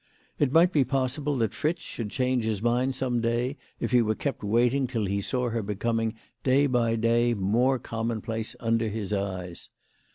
[0.39, 4.15] It might be possible that Fritz should change his mind some day, if he were
[4.15, 9.13] kept waiting till he saw her be coming day by day more commonplace under his
[9.13, 9.69] eyes.